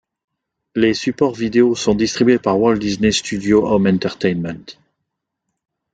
[0.73, 4.79] Les supports vidéo sont distribués par Walt Disney Studios Home Entertainment.